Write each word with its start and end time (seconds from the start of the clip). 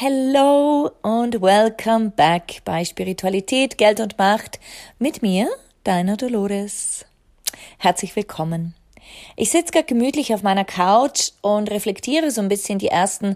Hello 0.00 0.92
und 1.02 1.42
welcome 1.42 2.10
back 2.10 2.60
bei 2.64 2.84
Spiritualität, 2.84 3.78
Geld 3.78 3.98
und 3.98 4.16
Macht 4.16 4.60
mit 5.00 5.22
mir, 5.22 5.48
deiner 5.82 6.16
Dolores. 6.16 7.04
Herzlich 7.78 8.14
willkommen. 8.14 8.76
Ich 9.34 9.50
sitze 9.50 9.72
gerade 9.72 9.86
gemütlich 9.86 10.32
auf 10.32 10.44
meiner 10.44 10.64
Couch 10.64 11.32
und 11.40 11.68
reflektiere 11.72 12.30
so 12.30 12.40
ein 12.40 12.48
bisschen 12.48 12.78
die 12.78 12.86
ersten, 12.86 13.34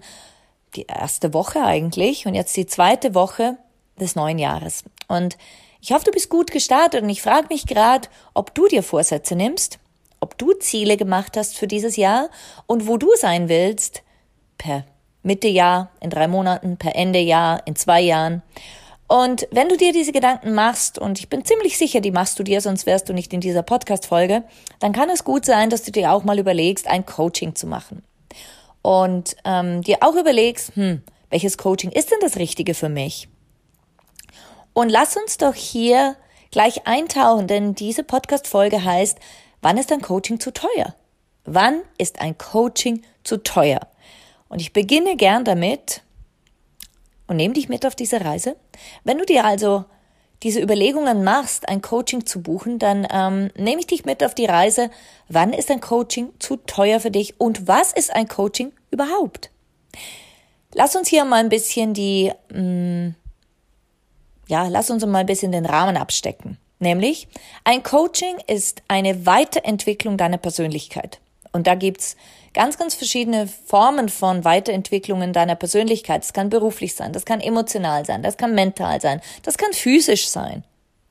die 0.77 0.87
erste 0.87 1.35
Woche 1.35 1.65
eigentlich 1.65 2.27
und 2.27 2.35
jetzt 2.37 2.57
die 2.57 2.67
zweite 2.67 3.17
Woche 3.17 3.59
des 3.99 4.15
neuen 4.15 4.39
Jahres. 4.39 4.85
Und 5.09 5.39
ich 5.81 5.91
hoffe, 5.91 6.05
du 6.05 6.13
bist 6.13 6.29
gut 6.29 6.53
gestartet 6.53 7.03
und 7.03 7.09
ich 7.09 7.23
frage 7.23 7.49
mich 7.51 7.67
gerade, 7.67 8.09
ob 8.35 8.55
du 8.55 8.69
dir 8.69 8.85
Vorsätze 8.85 9.35
nimmst, 9.35 9.81
ob 10.21 10.39
du 10.39 10.53
Ziele 10.53 10.97
gemacht 10.97 11.37
hast 11.37 11.59
für 11.59 11.67
dieses 11.67 11.97
Jahr 11.97 12.31
und 12.69 12.87
wo 12.87 12.99
du 12.99 13.09
sein 13.17 13.49
willst 13.49 14.05
per 14.59 14.85
Mitte 15.23 15.49
Jahr, 15.49 15.91
in 16.01 16.11
drei 16.11 16.29
Monaten, 16.29 16.77
per 16.77 16.97
Ende 16.97 17.21
Jahr, 17.21 17.67
in 17.67 17.77
zwei 17.77 18.01
Jahren. 18.01 18.43
Und 19.07 19.47
wenn 19.51 19.69
du 19.69 19.77
dir 19.77 19.93
diese 19.93 20.13
Gedanken 20.13 20.55
machst, 20.55 20.99
und 20.99 21.19
ich 21.19 21.29
bin 21.29 21.45
ziemlich 21.45 21.77
sicher, 21.77 22.01
die 22.01 22.11
machst 22.11 22.39
du 22.39 22.43
dir, 22.43 22.61
sonst 22.61 22.87
wärst 22.87 23.09
du 23.09 23.13
nicht 23.13 23.33
in 23.33 23.41
dieser 23.41 23.63
Podcast-Folge, 23.63 24.43
dann 24.81 24.93
kann 24.93 25.11
es 25.11 25.23
gut 25.23 25.45
sein, 25.45 25.69
dass 25.69 25.83
du 25.83 25.93
dir 25.93 26.13
auch 26.13 26.25
mal 26.25 26.39
überlegst, 26.39 26.87
ein 26.87 27.05
Coaching 27.05 27.55
zu 27.55 27.67
machen. 27.67 28.03
Und 28.81 29.37
ähm, 29.45 29.83
dir 29.83 29.99
auch 30.01 30.15
überlegst, 30.15 30.75
hm, 30.77 31.03
welches 31.29 31.59
Coaching 31.59 31.91
ist 31.91 32.11
denn 32.11 32.21
das 32.21 32.37
Richtige 32.37 32.75
für 32.75 32.89
mich? 32.89 33.29
Und 34.73 34.89
lass 34.89 35.17
uns 35.17 35.37
doch 35.37 35.55
hier 35.55 36.17
gleich 36.51 36.87
eintauchen, 36.87 37.47
denn 37.47 37.75
diese 37.75 38.05
Podcast-Folge 38.05 38.83
heißt, 38.83 39.19
wann 39.61 39.77
ist 39.77 39.93
ein 39.93 40.01
Coaching 40.01 40.41
zu 40.41 40.53
teuer? 40.53 40.95
Wann 41.45 41.83
ist 41.99 42.21
ein 42.21 42.39
Coaching 42.39 43.03
zu 43.25 43.43
teuer? 43.43 43.81
Und 44.53 44.61
ich 44.61 44.75
beginne 44.75 45.17
gern 45.17 45.47
damit 45.47 46.03
und 47.27 47.37
nehme 47.37 47.55
dich 47.55 47.71
mit 47.71 47.87
auf 47.87 47.95
diese 47.95 48.23
Reise. 48.23 48.55
Wenn 49.03 49.17
du 49.17 49.25
dir 49.25 49.47
also 49.47 49.87
diese 50.43 50.61
Überlegungen 50.61 51.25
machst, 51.25 51.71
ein 51.71 51.81
Coaching 51.81 52.27
zu 52.27 52.43
buchen, 52.43 52.79
dann 52.79 53.09
ähm, 53.11 53.51
nehme 53.57 53.81
ich 53.81 53.87
dich 53.87 54.05
mit 54.05 54.23
auf 54.23 54.35
die 54.35 54.45
Reise. 54.45 54.91
Wann 55.31 55.55
ist 55.55 55.71
ein 55.71 55.81
Coaching 55.81 56.35
zu 56.39 56.59
teuer 56.59 57.01
für 57.01 57.11
dich 57.11 57.41
und 57.41 57.67
was 57.67 57.95
ist 57.95 58.15
ein 58.15 58.29
Coaching 58.29 58.73
überhaupt? 58.91 59.51
Lass 60.75 60.97
uns 60.97 61.09
hier 61.09 61.25
mal 61.25 61.41
ein 61.41 61.49
bisschen 61.49 61.95
die, 61.95 62.31
mh, 62.53 62.61
mm, 62.61 63.15
ja, 64.49 64.69
lass 64.69 64.91
uns 64.91 65.07
mal 65.07 65.21
ein 65.21 65.27
bisschen 65.27 65.53
den 65.53 65.65
Rahmen 65.65 65.97
abstecken. 65.97 66.59
Nämlich, 66.79 67.27
ein 67.65 67.83
Coaching 67.83 68.37
ist 68.49 68.83
eine 68.87 69.25
Weiterentwicklung 69.25 70.19
deiner 70.19 70.37
Persönlichkeit. 70.37 71.21
Und 71.53 71.67
da 71.67 71.75
gibt's 71.75 72.17
ganz, 72.55 72.79
ganz 72.79 72.95
verschiedene 72.95 73.47
Formen 73.47 74.09
von 74.09 74.45
Weiterentwicklungen 74.45 75.33
deiner 75.33 75.55
Persönlichkeit. 75.55 76.23
Das 76.23 76.33
kann 76.33 76.51
beruflich 76.51 76.95
sein, 76.95 77.13
das 77.13 77.25
kann 77.25 77.41
emotional 77.41 78.05
sein, 78.05 78.23
das 78.23 78.37
kann 78.37 78.55
mental 78.55 79.01
sein, 79.01 79.21
das 79.43 79.59
kann 79.59 79.73
physisch 79.73 80.29
sein. 80.29 80.65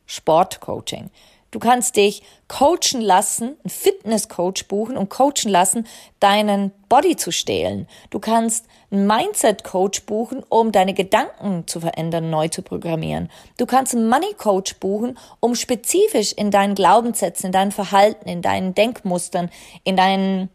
Sportcoaching. 0.06 1.10
Du 1.52 1.60
kannst 1.60 1.98
dich 1.98 2.24
coachen 2.48 3.02
lassen, 3.02 3.58
einen 3.64 3.70
Fitnesscoach 3.70 4.68
buchen 4.70 4.96
und 4.96 5.10
coachen 5.10 5.52
lassen, 5.52 5.86
deinen 6.22 6.72
Body 6.88 7.18
zu 7.18 7.32
stehlen. 7.32 7.88
Du 8.10 8.20
kannst 8.20 8.66
einen 8.90 9.06
Mindset-Coach 9.06 10.04
buchen, 10.04 10.44
um 10.48 10.72
deine 10.72 10.94
Gedanken 10.94 11.68
zu 11.68 11.82
verändern, 11.82 12.30
neu 12.30 12.48
zu 12.48 12.62
programmieren. 12.62 13.30
Du 13.58 13.66
kannst 13.66 13.94
einen 13.94 14.08
Money-Coach 14.08 14.76
buchen, 14.76 15.18
um 15.42 15.56
spezifisch 15.56 16.32
in 16.32 16.52
deinen 16.52 16.76
Glaubenssätzen, 16.76 17.48
in 17.48 17.52
deinem 17.52 17.72
Verhalten, 17.72 18.30
in 18.30 18.42
deinen 18.42 18.74
Denkmustern, 18.74 19.50
in 19.84 19.98
deinen 19.98 20.50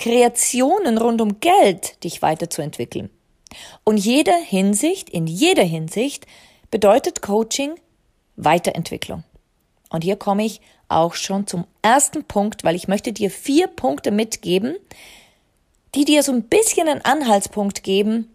Kreationen 0.00 0.96
rund 0.96 1.20
um 1.20 1.40
Geld 1.40 2.02
dich 2.04 2.22
weiterzuentwickeln. 2.22 3.10
Und 3.84 3.98
jeder 3.98 4.36
Hinsicht, 4.36 5.10
in 5.10 5.26
jeder 5.26 5.62
Hinsicht 5.62 6.26
bedeutet 6.70 7.20
Coaching 7.20 7.74
Weiterentwicklung. 8.36 9.24
Und 9.90 10.02
hier 10.02 10.16
komme 10.16 10.46
ich 10.46 10.62
auch 10.88 11.12
schon 11.14 11.46
zum 11.46 11.66
ersten 11.82 12.24
Punkt, 12.24 12.64
weil 12.64 12.76
ich 12.76 12.88
möchte 12.88 13.12
dir 13.12 13.30
vier 13.30 13.66
Punkte 13.66 14.10
mitgeben, 14.10 14.76
die 15.94 16.06
dir 16.06 16.22
so 16.22 16.32
ein 16.32 16.44
bisschen 16.44 16.88
einen 16.88 17.04
Anhaltspunkt 17.04 17.82
geben, 17.82 18.30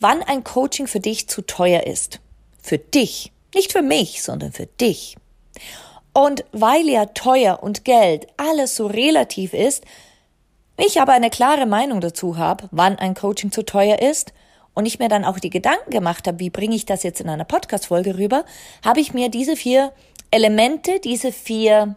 wann 0.00 0.22
ein 0.22 0.42
Coaching 0.42 0.86
für 0.86 1.00
dich 1.00 1.28
zu 1.28 1.42
teuer 1.42 1.82
ist. 1.82 2.20
Für 2.62 2.78
dich. 2.78 3.30
Nicht 3.54 3.72
für 3.72 3.82
mich, 3.82 4.22
sondern 4.22 4.52
für 4.52 4.66
dich. 4.66 5.16
Und 6.16 6.44
weil 6.52 6.88
ja 6.88 7.04
teuer 7.04 7.62
und 7.62 7.84
Geld 7.84 8.26
alles 8.38 8.74
so 8.74 8.86
relativ 8.86 9.52
ist, 9.52 9.84
ich 10.78 10.98
aber 10.98 11.12
eine 11.12 11.28
klare 11.28 11.66
Meinung 11.66 12.00
dazu 12.00 12.38
habe, 12.38 12.70
wann 12.70 12.98
ein 12.98 13.12
Coaching 13.12 13.52
zu 13.52 13.66
teuer 13.66 13.98
ist 13.98 14.32
und 14.72 14.86
ich 14.86 14.98
mir 14.98 15.10
dann 15.10 15.26
auch 15.26 15.38
die 15.38 15.50
Gedanken 15.50 15.90
gemacht 15.90 16.26
habe, 16.26 16.38
wie 16.38 16.48
bringe 16.48 16.74
ich 16.74 16.86
das 16.86 17.02
jetzt 17.02 17.20
in 17.20 17.28
einer 17.28 17.44
Podcast-Folge 17.44 18.16
rüber, 18.16 18.46
habe 18.82 19.00
ich 19.00 19.12
mir 19.12 19.28
diese 19.28 19.56
vier 19.56 19.92
Elemente, 20.30 21.00
diese 21.00 21.32
vier 21.32 21.96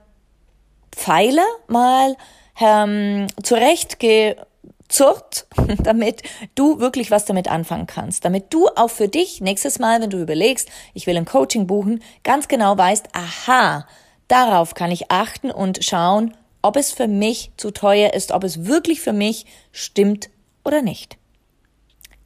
Pfeiler 0.92 1.48
mal 1.70 2.18
ähm, 2.60 3.28
zurechtgezurrt, 3.42 5.48
damit 5.82 6.24
du 6.56 6.82
wirklich 6.82 7.10
was 7.10 7.24
damit 7.24 7.50
anfangen 7.50 7.88
kannst. 7.88 8.26
Damit 8.26 8.54
du 8.54 8.68
auch 8.76 8.90
für 8.90 9.08
dich 9.08 9.40
nächstes 9.40 9.80
Mal, 9.80 10.02
wenn 10.02 10.10
du 10.10 10.22
überlegst, 10.22 10.68
ich 10.94 11.08
will 11.08 11.16
ein 11.16 11.24
Coaching 11.24 11.68
buchen, 11.68 12.04
ganz 12.26 12.50
genau 12.50 12.78
weißt, 12.78 13.08
aha, 13.14 13.86
Darauf 14.30 14.76
kann 14.76 14.92
ich 14.92 15.12
achten 15.12 15.52
und 15.52 15.84
schauen, 15.84 16.38
ob 16.62 16.78
es 16.78 16.92
für 16.92 17.08
mich 17.08 17.52
zu 17.58 17.72
teuer 17.72 18.14
ist, 18.14 18.32
ob 18.32 18.44
es 18.44 18.66
wirklich 18.66 19.02
für 19.02 19.12
mich 19.12 19.46
stimmt 19.72 20.30
oder 20.64 20.82
nicht. 20.82 21.18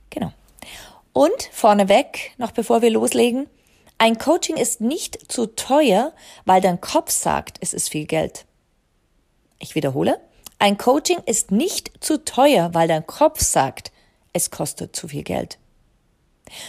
Genau. 0.09 0.31
Und 1.13 1.49
vorneweg, 1.51 2.33
noch 2.37 2.51
bevor 2.51 2.81
wir 2.81 2.89
loslegen, 2.89 3.47
ein 3.97 4.17
Coaching 4.17 4.57
ist 4.57 4.81
nicht 4.81 5.31
zu 5.31 5.45
teuer, 5.55 6.11
weil 6.45 6.59
dein 6.59 6.81
Kopf 6.81 7.09
sagt, 7.09 7.57
es 7.61 7.73
ist 7.73 7.89
viel 7.89 8.05
Geld. 8.05 8.45
Ich 9.59 9.75
wiederhole, 9.75 10.19
ein 10.59 10.77
Coaching 10.77 11.19
ist 11.25 11.51
nicht 11.51 12.03
zu 12.03 12.25
teuer, 12.25 12.73
weil 12.73 12.89
dein 12.89 13.07
Kopf 13.07 13.39
sagt, 13.41 13.93
es 14.33 14.51
kostet 14.51 14.93
zu 14.95 15.07
viel 15.07 15.23
Geld. 15.23 15.57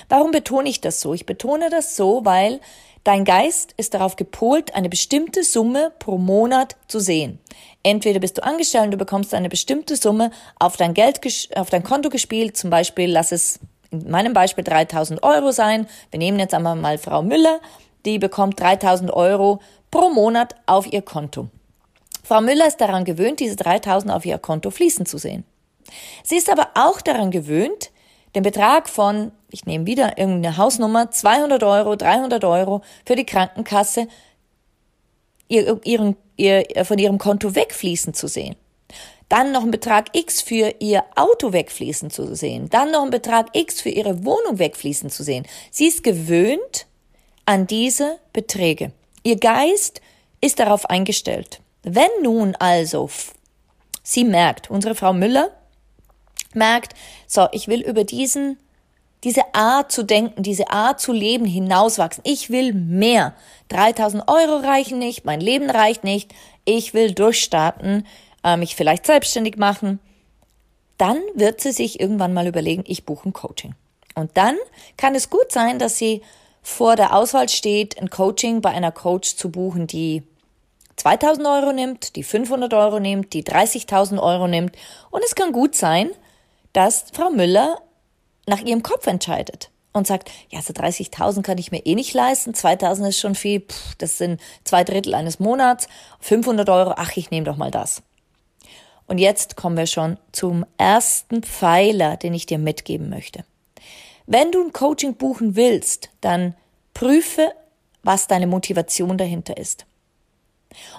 Warum 0.08 0.30
betone 0.30 0.68
ich 0.68 0.80
das 0.80 1.00
so? 1.00 1.14
Ich 1.14 1.26
betone 1.26 1.70
das 1.70 1.96
so, 1.96 2.24
weil 2.24 2.60
Dein 3.04 3.26
Geist 3.26 3.74
ist 3.76 3.92
darauf 3.92 4.16
gepolt, 4.16 4.74
eine 4.74 4.88
bestimmte 4.88 5.44
Summe 5.44 5.92
pro 5.98 6.16
Monat 6.16 6.74
zu 6.88 7.00
sehen. 7.00 7.38
Entweder 7.82 8.18
bist 8.18 8.38
du 8.38 8.42
angestellt 8.42 8.86
und 8.86 8.90
du 8.92 8.96
bekommst 8.96 9.34
eine 9.34 9.50
bestimmte 9.50 9.96
Summe 9.96 10.30
auf 10.58 10.78
dein 10.78 10.94
Geld, 10.94 11.20
auf 11.54 11.68
dein 11.68 11.82
Konto 11.82 12.08
gespielt. 12.08 12.56
Zum 12.56 12.70
Beispiel, 12.70 13.10
lass 13.10 13.30
es 13.30 13.60
in 13.90 14.10
meinem 14.10 14.32
Beispiel 14.32 14.64
3000 14.64 15.22
Euro 15.22 15.52
sein. 15.52 15.86
Wir 16.10 16.18
nehmen 16.18 16.38
jetzt 16.38 16.54
einmal 16.54 16.76
mal 16.76 16.96
Frau 16.96 17.20
Müller. 17.20 17.60
Die 18.06 18.18
bekommt 18.18 18.58
3000 18.58 19.12
Euro 19.12 19.60
pro 19.90 20.08
Monat 20.08 20.54
auf 20.64 20.90
ihr 20.90 21.02
Konto. 21.02 21.48
Frau 22.22 22.40
Müller 22.40 22.66
ist 22.66 22.80
daran 22.80 23.04
gewöhnt, 23.04 23.38
diese 23.38 23.56
3000 23.56 24.14
auf 24.14 24.24
ihr 24.24 24.38
Konto 24.38 24.70
fließen 24.70 25.04
zu 25.04 25.18
sehen. 25.18 25.44
Sie 26.22 26.36
ist 26.36 26.48
aber 26.48 26.70
auch 26.74 27.02
daran 27.02 27.30
gewöhnt, 27.30 27.90
den 28.34 28.42
Betrag 28.42 28.88
von, 28.88 29.32
ich 29.54 29.66
nehme 29.66 29.86
wieder 29.86 30.18
irgendeine 30.18 30.56
Hausnummer, 30.56 31.10
200 31.10 31.62
Euro, 31.62 31.94
300 31.94 32.44
Euro 32.44 32.82
für 33.06 33.14
die 33.14 33.24
Krankenkasse 33.24 34.08
ihr, 35.48 35.80
ihren, 35.84 36.16
ihr, 36.36 36.66
von 36.84 36.98
ihrem 36.98 37.18
Konto 37.18 37.54
wegfließen 37.54 38.14
zu 38.14 38.26
sehen. 38.26 38.56
dann 39.28 39.52
noch 39.52 39.62
einen 39.62 39.70
Betrag 39.70 40.08
X 40.12 40.42
für 40.42 40.74
ihr 40.80 41.02
Auto 41.14 41.52
wegfließen 41.52 42.10
zu 42.10 42.34
sehen, 42.34 42.68
dann 42.68 42.90
noch 42.90 43.02
einen 43.02 43.10
Betrag 43.10 43.48
X 43.54 43.80
für 43.80 43.88
ihre 43.88 44.24
Wohnung 44.24 44.58
wegfließen 44.58 45.08
zu 45.08 45.22
sehen. 45.22 45.46
Sie 45.70 45.86
ist 45.86 46.02
gewöhnt 46.02 46.86
an 47.46 47.66
diese 47.66 48.18
Beträge. 48.32 48.92
Ihr 49.22 49.36
Geist 49.36 50.02
ist 50.40 50.58
darauf 50.58 50.90
eingestellt. 50.90 51.60
Wenn 51.82 52.10
nun 52.22 52.54
also 52.56 53.08
sie 54.02 54.24
merkt, 54.24 54.70
unsere 54.70 54.94
Frau 54.94 55.12
Müller 55.12 55.50
merkt, 56.54 56.94
so, 57.26 57.48
ich 57.52 57.68
will 57.68 57.80
über 57.80 58.04
diesen 58.04 58.58
diese 59.24 59.54
Art 59.54 59.90
zu 59.90 60.02
denken, 60.02 60.42
diese 60.42 60.70
Art 60.70 61.00
zu 61.00 61.12
leben 61.12 61.46
hinauswachsen. 61.46 62.22
Ich 62.26 62.50
will 62.50 62.74
mehr. 62.74 63.34
3000 63.68 64.28
Euro 64.28 64.58
reichen 64.58 64.98
nicht, 64.98 65.24
mein 65.24 65.40
Leben 65.40 65.70
reicht 65.70 66.04
nicht. 66.04 66.32
Ich 66.66 66.92
will 66.94 67.12
durchstarten, 67.12 68.06
äh, 68.44 68.56
mich 68.56 68.76
vielleicht 68.76 69.06
selbstständig 69.06 69.56
machen. 69.56 69.98
Dann 70.98 71.18
wird 71.34 71.60
sie 71.60 71.72
sich 71.72 71.98
irgendwann 71.98 72.34
mal 72.34 72.46
überlegen, 72.46 72.84
ich 72.86 73.04
buche 73.04 73.28
ein 73.28 73.32
Coaching. 73.32 73.74
Und 74.14 74.36
dann 74.36 74.56
kann 74.96 75.14
es 75.14 75.30
gut 75.30 75.50
sein, 75.50 75.78
dass 75.78 75.98
sie 75.98 76.22
vor 76.62 76.94
der 76.96 77.14
Auswahl 77.14 77.48
steht, 77.48 77.98
ein 77.98 78.10
Coaching 78.10 78.60
bei 78.60 78.70
einer 78.70 78.92
Coach 78.92 79.36
zu 79.36 79.50
buchen, 79.50 79.86
die 79.86 80.22
2000 80.96 81.46
Euro 81.46 81.72
nimmt, 81.72 82.14
die 82.16 82.22
500 82.22 82.72
Euro 82.74 83.00
nimmt, 83.00 83.32
die 83.32 83.42
30.000 83.42 84.22
Euro 84.22 84.46
nimmt. 84.46 84.76
Und 85.10 85.24
es 85.24 85.34
kann 85.34 85.52
gut 85.52 85.74
sein, 85.74 86.10
dass 86.72 87.06
Frau 87.12 87.30
Müller 87.30 87.78
nach 88.46 88.60
ihrem 88.60 88.82
Kopf 88.82 89.06
entscheidet 89.06 89.70
und 89.92 90.06
sagt, 90.06 90.30
ja, 90.50 90.60
so 90.60 90.72
30.000 90.72 91.42
kann 91.42 91.58
ich 91.58 91.70
mir 91.70 91.86
eh 91.86 91.94
nicht 91.94 92.12
leisten, 92.14 92.52
2.000 92.52 93.08
ist 93.08 93.20
schon 93.20 93.34
viel, 93.34 93.60
pff, 93.60 93.94
das 93.96 94.18
sind 94.18 94.40
zwei 94.64 94.84
Drittel 94.84 95.14
eines 95.14 95.38
Monats, 95.38 95.88
500 96.20 96.68
Euro, 96.68 96.94
ach, 96.96 97.16
ich 97.16 97.30
nehme 97.30 97.46
doch 97.46 97.56
mal 97.56 97.70
das. 97.70 98.02
Und 99.06 99.18
jetzt 99.18 99.56
kommen 99.56 99.76
wir 99.76 99.86
schon 99.86 100.18
zum 100.32 100.66
ersten 100.78 101.42
Pfeiler, 101.42 102.16
den 102.16 102.34
ich 102.34 102.46
dir 102.46 102.58
mitgeben 102.58 103.08
möchte. 103.08 103.44
Wenn 104.26 104.50
du 104.50 104.64
ein 104.64 104.72
Coaching 104.72 105.14
buchen 105.14 105.56
willst, 105.56 106.10
dann 106.20 106.54
prüfe, 106.94 107.52
was 108.02 108.26
deine 108.26 108.46
Motivation 108.46 109.18
dahinter 109.18 109.56
ist. 109.56 109.84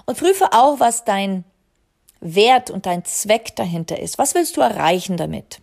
Und 0.06 0.18
prüfe 0.18 0.52
auch, 0.52 0.80
was 0.80 1.04
dein 1.04 1.44
Wert 2.20 2.70
und 2.70 2.86
dein 2.86 3.04
Zweck 3.04 3.56
dahinter 3.56 3.98
ist. 3.98 4.18
Was 4.18 4.34
willst 4.34 4.56
du 4.56 4.60
erreichen 4.60 5.16
damit? 5.16 5.60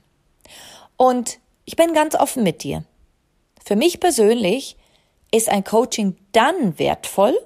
Und 0.97 1.39
ich 1.65 1.75
bin 1.75 1.93
ganz 1.93 2.15
offen 2.15 2.43
mit 2.43 2.63
dir. 2.63 2.83
Für 3.63 3.75
mich 3.75 3.99
persönlich 3.99 4.77
ist 5.31 5.49
ein 5.49 5.63
Coaching 5.63 6.15
dann 6.31 6.77
wertvoll, 6.77 7.37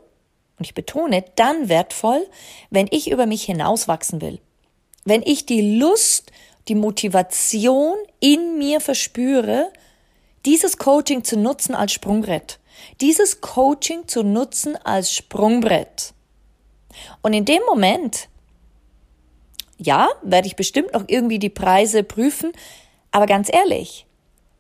und 0.58 0.66
ich 0.66 0.74
betone, 0.74 1.24
dann 1.36 1.70
wertvoll, 1.70 2.28
wenn 2.72 2.88
ich 2.90 3.12
über 3.12 3.28
mich 3.28 3.44
hinauswachsen 3.44 4.22
will. 4.22 4.40
Wenn 5.06 5.22
ich 5.22 5.46
die 5.46 5.78
Lust, 5.78 6.32
die 6.68 6.76
Motivation 6.76 7.96
in 8.20 8.58
mir 8.58 8.82
verspüre, 8.82 9.72
dieses 10.46 10.78
Coaching 10.78 11.24
zu 11.24 11.38
nutzen 11.38 11.76
als 11.76 11.94
Sprungbrett. 11.94 12.60
Dieses 13.02 13.42
Coaching 13.42 14.08
zu 14.08 14.24
nutzen 14.24 14.76
als 14.76 15.14
Sprungbrett. 15.14 16.14
Und 17.22 17.34
in 17.34 17.46
dem 17.46 17.62
Moment, 17.68 18.28
ja, 19.78 20.10
werde 20.24 20.48
ich 20.48 20.56
bestimmt 20.56 20.94
noch 20.94 21.04
irgendwie 21.08 21.40
die 21.40 21.50
Preise 21.50 22.04
prüfen, 22.04 22.52
aber 23.12 23.28
ganz 23.28 23.54
ehrlich, 23.54 24.07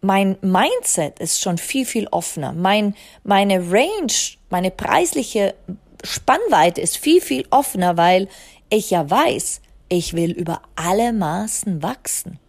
mein 0.01 0.37
Mindset 0.41 1.19
ist 1.19 1.41
schon 1.41 1.57
viel, 1.57 1.85
viel 1.85 2.07
offener. 2.07 2.53
Mein, 2.53 2.95
meine 3.23 3.71
Range, 3.71 4.13
meine 4.49 4.71
preisliche 4.71 5.55
Spannweite 6.03 6.81
ist 6.81 6.97
viel, 6.97 7.21
viel 7.21 7.47
offener, 7.49 7.97
weil 7.97 8.27
ich 8.69 8.91
ja 8.91 9.09
weiß, 9.09 9.61
ich 9.89 10.13
will 10.13 10.31
über 10.31 10.61
alle 10.75 11.13
Maßen 11.13 11.81
wachsen. 11.81 12.39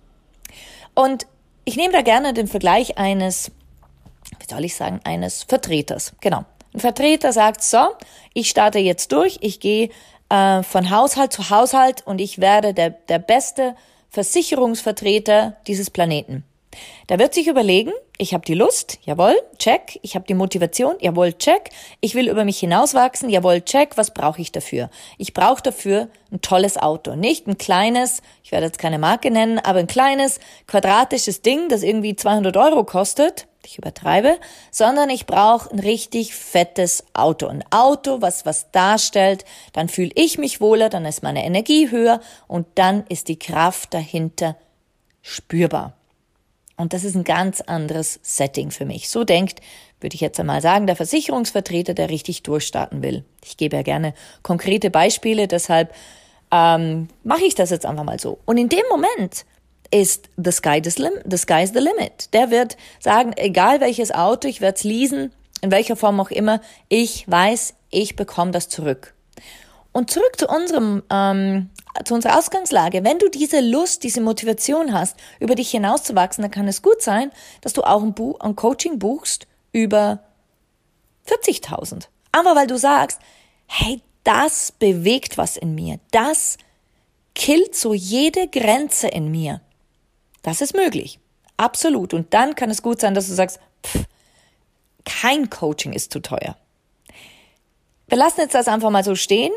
Und 0.95 1.27
ich 1.65 1.77
nehme 1.77 1.93
da 1.93 2.03
gerne 2.03 2.35
den 2.35 2.49
Vergleich 2.49 2.99
eines, 2.99 3.51
wie 4.39 4.47
soll 4.49 4.65
ich 4.65 4.75
sagen, 4.75 5.01
eines 5.05 5.45
Vertreters. 5.45 6.13
Genau. 6.21 6.45
Ein 6.75 6.81
Vertreter 6.81 7.33
sagt, 7.33 7.63
so, 7.63 7.79
ich 8.35 8.51
starte 8.51 8.79
jetzt 8.79 9.13
durch, 9.13 9.39
ich 9.41 9.61
gehe 9.61 9.91
äh, 10.29 10.63
von 10.63 10.91
Haushalt 10.91 11.33
zu 11.33 11.51
Haushalt 11.51 12.07
und 12.07 12.21
ich 12.21 12.41
werde 12.41 12.75
der, 12.75 12.91
der 12.91 13.19
beste 13.19 13.75
Versicherungsvertreter 14.11 15.57
dieses 15.67 15.91
Planeten. 15.91 16.45
Da 17.07 17.19
wird 17.19 17.33
sich 17.33 17.49
überlegen, 17.49 17.93
ich 18.19 18.35
habe 18.35 18.45
die 18.45 18.55
Lust, 18.55 18.99
jawohl, 19.05 19.35
check, 19.59 19.99
ich 20.03 20.15
habe 20.15 20.27
die 20.27 20.35
Motivation, 20.35 20.97
jawohl, 21.01 21.33
check, 21.33 21.71
ich 22.01 22.15
will 22.15 22.29
über 22.29 22.45
mich 22.45 22.59
hinauswachsen, 22.59 23.31
jawohl, 23.31 23.63
check, 23.63 23.97
was 23.97 24.13
brauche 24.13 24.43
ich 24.43 24.53
dafür? 24.53 24.91
Ich 25.17 25.33
brauche 25.33 25.63
dafür 25.63 26.09
ein 26.31 26.43
tolles 26.43 26.77
Auto, 26.77 27.17
nicht 27.17 27.47
ein 27.47 27.57
kleines, 27.57 28.21
ich 28.45 28.53
werde 28.53 28.67
jetzt 28.67 28.79
keine 28.79 28.99
Marke 28.99 29.31
nennen, 29.31 29.59
aber 29.59 29.79
ein 29.79 29.87
kleines, 29.87 30.41
quadratisches 30.67 31.41
Ding, 31.41 31.69
das 31.69 31.83
irgendwie 31.83 32.17
200 32.17 32.57
Euro 32.57 32.85
kostet, 32.85 33.47
ich 33.65 33.79
übertreibe, 33.79 34.39
sondern 34.71 35.11
ich 35.11 35.27
brauche 35.27 35.71
ein 35.71 35.79
richtig 35.79 36.35
fettes 36.35 37.05
Auto. 37.13 37.47
Ein 37.47 37.65
Auto, 37.71 38.23
was 38.23 38.47
was 38.47 38.71
darstellt, 38.71 39.45
dann 39.73 39.89
fühle 39.89 40.11
ich 40.15 40.39
mich 40.39 40.61
wohler, 40.61 40.89
dann 40.89 41.05
ist 41.05 41.23
meine 41.23 41.45
Energie 41.45 41.91
höher 41.91 42.21
und 42.47 42.67
dann 42.77 43.05
ist 43.09 43.29
die 43.29 43.39
Kraft 43.39 43.93
dahinter 43.93 44.57
spürbar. 45.21 45.98
Und 46.79 46.93
das 46.93 47.05
ist 47.05 47.17
ein 47.17 47.25
ganz 47.25 47.61
anderes 47.61 48.21
Setting 48.23 48.71
für 48.71 48.87
mich. 48.87 49.11
So 49.11 49.25
denkt, 49.25 49.61
würde 50.01 50.15
ich 50.15 50.21
jetzt 50.21 50.39
einmal 50.39 50.63
sagen, 50.63 50.87
der 50.87 50.95
Versicherungsvertreter, 50.97 51.93
der 51.93 52.09
richtig 52.09 52.45
durchstarten 52.45 53.03
will. 53.03 53.25
Ich 53.45 53.57
gebe 53.57 53.77
ja 53.77 53.83
gerne 53.83 54.15
konkrete 54.43 54.89
Beispiele, 54.89 55.49
deshalb 55.49 55.93
ähm, 56.53 57.09
mache 57.25 57.45
ich 57.45 57.57
das 57.57 57.71
jetzt 57.71 57.85
einfach 57.85 58.05
mal 58.05 58.21
so. 58.21 58.39
Und 58.47 58.59
in 58.59 58.69
dem 58.69 58.85
Moment 58.89 59.45
ist 59.91 60.29
the 60.37 60.53
sky, 60.53 60.81
the, 60.83 61.03
lim 61.03 61.13
the 61.29 61.37
sky 61.37 61.63
is 61.65 61.71
the 61.71 61.81
limit. 61.81 62.33
Der 62.33 62.51
wird 62.51 62.77
sagen, 63.01 63.33
egal 63.37 63.81
welches 63.81 64.13
Auto, 64.13 64.47
ich 64.47 64.61
werde 64.61 64.77
es 64.77 64.85
leasen, 64.85 65.33
in 65.61 65.73
welcher 65.73 65.97
Form 65.97 66.21
auch 66.21 66.31
immer, 66.31 66.61
ich 66.89 67.29
weiß, 67.29 67.75
ich 67.91 68.15
bekomme 68.15 68.53
das 68.53 68.69
zurück. 68.69 69.15
Und 69.93 70.11
zurück 70.11 70.39
zu 70.39 70.47
unserem, 70.47 71.03
ähm, 71.11 71.71
zu 72.05 72.15
unserer 72.15 72.39
Ausgangslage. 72.39 73.05
Wenn 73.05 73.19
du 73.19 73.29
diese 73.29 73.61
Lust, 73.61 74.03
diese 74.03 74.21
Motivation 74.21 74.93
hast, 74.93 75.17
über 75.41 75.55
dich 75.55 75.71
hinauszuwachsen, 75.71 76.43
dann 76.43 76.51
kann 76.51 76.69
es 76.69 76.83
gut 76.83 77.03
sein, 77.03 77.31
dass 77.61 77.73
du 77.73 77.83
auch 77.83 78.03
ein, 78.03 78.15
Buch, 78.15 78.41
ein 78.41 78.57
Coaching 78.57 78.99
buchst 78.99 79.47
über 79.73 80.21
40.000. 81.27 82.09
Aber 82.33 82.55
weil 82.57 82.67
du 82.67 82.79
sagst, 82.79 83.21
hey, 83.67 84.01
das 84.25 84.73
bewegt 84.73 85.39
was 85.39 85.57
in 85.57 85.75
mir. 85.75 85.99
Das 86.11 86.59
killt 87.35 87.75
so 87.75 87.95
jede 87.95 88.49
Grenze 88.49 89.09
in 89.09 89.31
mir. 89.31 89.61
Das 90.43 90.61
ist 90.61 90.75
möglich. 90.75 91.19
Absolut. 91.57 92.15
Und 92.15 92.35
dann 92.35 92.55
kann 92.55 92.71
es 92.71 92.83
gut 92.83 93.01
sein, 93.01 93.15
dass 93.15 93.29
du 93.29 93.35
sagst, 93.35 93.59
pff, 93.85 94.05
kein 95.05 95.51
Coaching 95.51 95.93
ist 95.93 96.13
zu 96.13 96.21
teuer. 96.21 96.57
Wir 98.07 98.19
lassen 98.19 98.41
jetzt 98.41 98.55
das 98.55 98.69
einfach 98.69 98.91
mal 98.91 99.05
so 99.05 99.15
stehen 99.15 99.53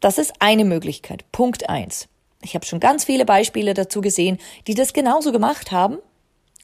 das 0.00 0.18
ist 0.18 0.34
eine 0.40 0.64
Möglichkeit. 0.64 1.24
Punkt 1.32 1.68
eins. 1.68 2.08
Ich 2.42 2.54
habe 2.54 2.66
schon 2.66 2.80
ganz 2.80 3.04
viele 3.04 3.24
Beispiele 3.24 3.74
dazu 3.74 4.00
gesehen, 4.00 4.38
die 4.66 4.74
das 4.74 4.92
genauso 4.92 5.32
gemacht 5.32 5.72
haben 5.72 5.98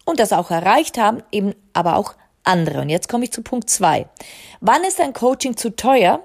und 0.04 0.20
das 0.20 0.32
auch 0.32 0.50
erreicht 0.50 0.98
haben, 0.98 1.22
eben 1.32 1.54
aber 1.72 1.96
auch 1.96 2.14
andere. 2.44 2.80
Und 2.80 2.88
jetzt 2.88 3.08
komme 3.08 3.24
ich 3.24 3.32
zu 3.32 3.42
Punkt 3.42 3.70
zwei. 3.70 4.06
Wann 4.60 4.84
ist 4.84 5.00
ein 5.00 5.12
Coaching 5.12 5.56
zu 5.56 5.74
teuer? 5.74 6.20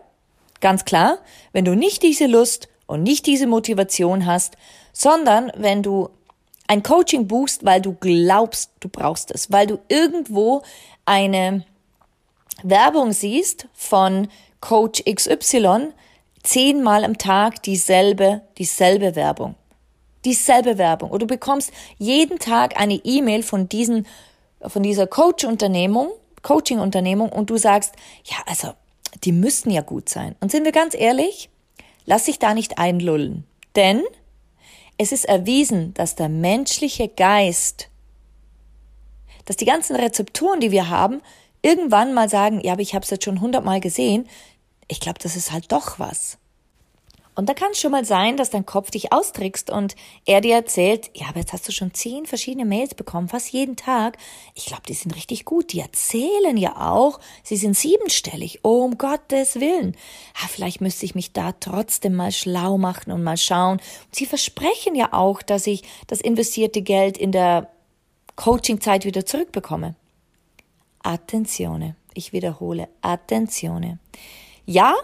Ganz 0.59 0.85
klar, 0.85 1.19
wenn 1.53 1.65
du 1.65 1.75
nicht 1.75 2.03
diese 2.03 2.25
Lust 2.25 2.67
und 2.87 3.03
nicht 3.03 3.25
diese 3.25 3.47
Motivation 3.47 4.25
hast, 4.25 4.57
sondern 4.91 5.51
wenn 5.55 5.83
du 5.83 6.09
ein 6.67 6.83
Coaching 6.83 7.27
buchst, 7.27 7.63
weil 7.65 7.81
du 7.81 7.93
glaubst, 7.93 8.71
du 8.79 8.89
brauchst 8.89 9.31
es, 9.31 9.51
weil 9.51 9.67
du 9.67 9.79
irgendwo 9.87 10.63
eine 11.05 11.63
Werbung 12.63 13.13
siehst 13.13 13.67
von 13.73 14.27
Coach 14.59 15.03
XY, 15.03 15.93
zehnmal 16.43 17.03
am 17.03 17.17
Tag 17.17 17.63
dieselbe, 17.63 18.41
dieselbe 18.57 19.15
Werbung. 19.15 19.55
Dieselbe 20.25 20.77
Werbung. 20.77 21.11
Und 21.11 21.21
du 21.21 21.27
bekommst 21.27 21.71
jeden 21.97 22.39
Tag 22.39 22.79
eine 22.79 22.95
E-Mail 22.95 23.43
von 23.43 23.69
diesen, 23.69 24.07
von 24.61 24.83
dieser 24.83 25.07
Coach-Unternehmung, 25.07 26.09
Coaching-Unternehmung 26.41 27.29
und 27.29 27.49
du 27.49 27.57
sagst, 27.57 27.93
ja, 28.23 28.37
also, 28.45 28.73
die 29.23 29.31
müssten 29.31 29.71
ja 29.71 29.81
gut 29.81 30.09
sein. 30.09 30.35
Und 30.39 30.51
sind 30.51 30.65
wir 30.65 30.71
ganz 30.71 30.93
ehrlich? 30.95 31.49
Lass 32.05 32.25
dich 32.25 32.39
da 32.39 32.53
nicht 32.53 32.77
einlullen. 32.77 33.45
Denn 33.75 34.03
es 34.97 35.11
ist 35.11 35.25
erwiesen, 35.25 35.93
dass 35.93 36.15
der 36.15 36.29
menschliche 36.29 37.07
Geist, 37.07 37.89
dass 39.45 39.57
die 39.57 39.65
ganzen 39.65 39.95
Rezeptoren, 39.95 40.59
die 40.59 40.71
wir 40.71 40.89
haben, 40.89 41.21
irgendwann 41.61 42.13
mal 42.13 42.29
sagen, 42.29 42.61
ja, 42.63 42.73
aber 42.73 42.81
ich 42.81 42.95
habe 42.95 43.03
es 43.03 43.09
jetzt 43.09 43.25
schon 43.25 43.41
hundertmal 43.41 43.79
gesehen, 43.79 44.27
ich 44.87 44.99
glaube, 44.99 45.19
das 45.21 45.35
ist 45.35 45.51
halt 45.51 45.71
doch 45.71 45.99
was. 45.99 46.37
Und 47.37 47.47
da 47.47 47.53
kann 47.53 47.69
es 47.71 47.79
schon 47.79 47.91
mal 47.91 48.03
sein, 48.03 48.35
dass 48.35 48.49
dein 48.49 48.65
Kopf 48.65 48.89
dich 48.89 49.13
austrickst 49.13 49.69
und 49.69 49.95
er 50.25 50.41
dir 50.41 50.55
erzählt, 50.55 51.11
ja, 51.13 51.27
aber 51.29 51.39
jetzt 51.39 51.53
hast 51.53 51.67
du 51.67 51.71
schon 51.71 51.93
zehn 51.93 52.25
verschiedene 52.25 52.65
Mails 52.65 52.95
bekommen, 52.95 53.27
fast 53.27 53.51
jeden 53.51 53.75
Tag. 53.75 54.17
Ich 54.55 54.65
glaube, 54.65 54.81
die 54.87 54.95
sind 54.95 55.15
richtig 55.15 55.45
gut. 55.45 55.71
Die 55.71 55.79
erzählen 55.79 56.57
ja 56.57 56.89
auch, 56.89 57.19
sie 57.43 57.57
sind 57.57 57.77
siebenstellig. 57.77 58.61
Oh, 58.63 58.83
um 58.83 58.97
Gottes 58.97 59.59
Willen. 59.59 59.95
Ja, 60.41 60.47
vielleicht 60.47 60.81
müsste 60.81 61.05
ich 61.05 61.13
mich 61.13 61.31
da 61.31 61.51
trotzdem 61.51 62.15
mal 62.15 62.31
schlau 62.31 62.79
machen 62.79 63.11
und 63.11 63.21
mal 63.23 63.37
schauen. 63.37 63.79
sie 64.11 64.25
versprechen 64.25 64.95
ja 64.95 65.13
auch, 65.13 65.43
dass 65.43 65.67
ich 65.67 65.83
das 66.07 66.21
investierte 66.21 66.81
Geld 66.81 67.19
in 67.19 67.31
der 67.31 67.69
Coachingzeit 68.35 69.05
wieder 69.05 69.27
zurückbekomme. 69.27 69.93
Attenzione. 71.03 71.95
Ich 72.15 72.33
wiederhole. 72.33 72.89
Attenzione. 73.03 73.99
Ja, 74.69 74.95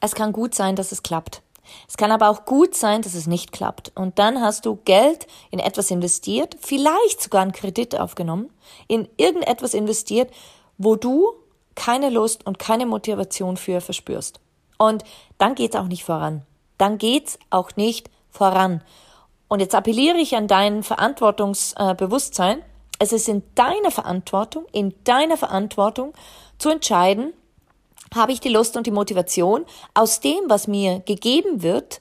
es 0.00 0.16
kann 0.16 0.32
gut 0.32 0.52
sein, 0.52 0.74
dass 0.74 0.90
es 0.90 1.04
klappt. 1.04 1.42
Es 1.88 1.96
kann 1.96 2.10
aber 2.10 2.28
auch 2.28 2.44
gut 2.44 2.74
sein, 2.74 3.02
dass 3.02 3.14
es 3.14 3.28
nicht 3.28 3.52
klappt. 3.52 3.92
Und 3.94 4.18
dann 4.18 4.40
hast 4.40 4.66
du 4.66 4.80
Geld 4.84 5.28
in 5.52 5.60
etwas 5.60 5.92
investiert, 5.92 6.56
vielleicht 6.60 7.22
sogar 7.22 7.42
einen 7.42 7.52
Kredit 7.52 7.98
aufgenommen, 7.98 8.50
in 8.88 9.08
irgendetwas 9.16 9.74
investiert, 9.74 10.32
wo 10.76 10.96
du 10.96 11.34
keine 11.76 12.10
Lust 12.10 12.44
und 12.46 12.58
keine 12.58 12.84
Motivation 12.84 13.56
für 13.56 13.80
verspürst. 13.80 14.40
Und 14.76 15.04
dann 15.38 15.54
geht's 15.54 15.76
auch 15.76 15.86
nicht 15.86 16.02
voran. 16.02 16.42
Dann 16.76 16.98
geht's 16.98 17.38
auch 17.50 17.76
nicht 17.76 18.10
voran. 18.28 18.82
Und 19.46 19.60
jetzt 19.60 19.76
appelliere 19.76 20.18
ich 20.18 20.34
an 20.34 20.48
dein 20.48 20.82
Verantwortungsbewusstsein. 20.82 22.60
Es 22.98 23.12
ist 23.12 23.28
in 23.28 23.44
deiner 23.54 23.92
Verantwortung, 23.92 24.66
in 24.72 24.94
deiner 25.04 25.36
Verantwortung 25.36 26.12
zu 26.58 26.70
entscheiden, 26.70 27.32
habe 28.14 28.32
ich 28.32 28.40
die 28.40 28.48
Lust 28.48 28.76
und 28.76 28.86
die 28.86 28.90
Motivation, 28.90 29.64
aus 29.94 30.20
dem, 30.20 30.40
was 30.48 30.66
mir 30.66 31.00
gegeben 31.00 31.62
wird, 31.62 32.00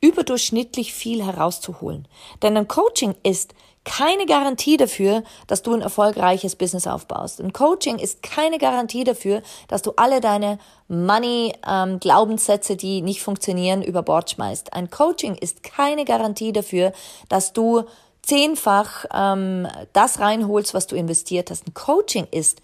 überdurchschnittlich 0.00 0.92
viel 0.94 1.24
herauszuholen. 1.24 2.08
Denn 2.42 2.56
ein 2.56 2.68
Coaching 2.68 3.14
ist 3.22 3.54
keine 3.84 4.26
Garantie 4.26 4.76
dafür, 4.76 5.22
dass 5.46 5.62
du 5.62 5.72
ein 5.72 5.80
erfolgreiches 5.80 6.54
Business 6.54 6.86
aufbaust. 6.86 7.40
Ein 7.40 7.52
Coaching 7.52 7.98
ist 7.98 8.22
keine 8.22 8.58
Garantie 8.58 9.04
dafür, 9.04 9.42
dass 9.68 9.82
du 9.82 9.92
alle 9.96 10.20
deine 10.20 10.58
Money-Glaubenssätze, 10.88 12.74
ähm, 12.74 12.78
die 12.78 13.02
nicht 13.02 13.22
funktionieren, 13.22 13.82
über 13.82 14.02
Bord 14.02 14.30
schmeißt. 14.30 14.74
Ein 14.74 14.90
Coaching 14.90 15.34
ist 15.34 15.62
keine 15.62 16.04
Garantie 16.04 16.52
dafür, 16.52 16.92
dass 17.28 17.54
du 17.54 17.84
zehnfach 18.22 19.06
ähm, 19.14 19.66
das 19.94 20.20
reinholst, 20.20 20.74
was 20.74 20.86
du 20.86 20.94
investiert 20.94 21.50
hast. 21.50 21.66
Ein 21.66 21.74
Coaching 21.74 22.26
ist 22.30 22.60